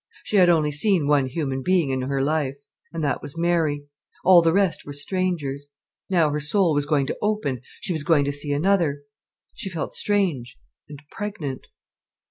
She 0.23 0.37
had 0.37 0.49
only 0.49 0.71
seen 0.71 1.05
one 1.05 1.27
human 1.27 1.61
being 1.61 1.91
in 1.91 2.01
her 2.01 2.23
life—and 2.23 3.03
that 3.03 3.21
was 3.21 3.37
Mary. 3.37 3.85
All 4.25 4.41
the 4.41 4.51
rest 4.51 4.83
were 4.83 4.93
strangers. 4.93 5.69
Now 6.09 6.31
her 6.31 6.39
soul 6.39 6.73
was 6.73 6.87
going 6.87 7.05
to 7.05 7.17
open, 7.21 7.61
she 7.81 7.93
was 7.93 8.03
going 8.03 8.25
to 8.25 8.31
see 8.31 8.51
another. 8.51 9.03
She 9.53 9.69
felt 9.69 9.93
strange 9.93 10.57
and 10.89 10.99
pregnant. 11.11 11.67